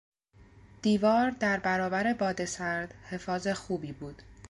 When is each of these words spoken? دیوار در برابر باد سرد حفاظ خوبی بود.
دیوار 0.81 1.29
در 1.29 1.59
برابر 1.59 2.13
باد 2.13 2.45
سرد 2.45 2.93
حفاظ 3.09 3.47
خوبی 3.47 3.91
بود. 3.91 4.21